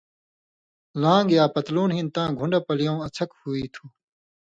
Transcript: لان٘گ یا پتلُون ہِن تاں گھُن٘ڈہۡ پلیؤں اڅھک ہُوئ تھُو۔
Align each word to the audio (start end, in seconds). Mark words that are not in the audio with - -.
لان٘گ 1.01 1.27
یا 1.37 1.43
پتلُون 1.55 1.89
ہِن 1.95 2.07
تاں 2.15 2.29
گھُن٘ڈہۡ 2.37 2.65
پلیؤں 2.67 2.99
اڅھک 3.05 3.29
ہُوئ 3.39 3.63
تھُو۔ 3.73 3.83